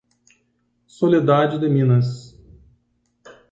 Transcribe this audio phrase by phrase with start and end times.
[0.87, 2.35] Soledade de Minas